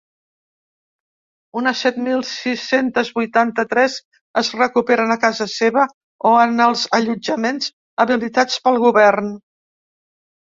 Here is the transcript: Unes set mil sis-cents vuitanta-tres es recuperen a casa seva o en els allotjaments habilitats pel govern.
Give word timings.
Unes 1.59 1.81
set 1.85 1.97
mil 2.05 2.23
sis-cents 2.29 3.11
vuitanta-tres 3.17 3.97
es 4.41 4.49
recuperen 4.61 5.13
a 5.15 5.17
casa 5.25 5.47
seva 5.57 5.83
o 6.29 6.31
en 6.45 6.57
els 6.67 6.85
allotjaments 7.01 7.69
habilitats 8.05 8.57
pel 8.69 8.81
govern. 8.87 9.29